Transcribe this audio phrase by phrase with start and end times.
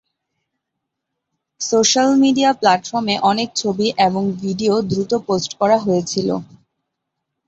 [1.61, 6.29] Social media প্লাটফর্মে অনেক ছবি এবং ভিডিও দ্রুত পোস্ট করা হয়েছিল।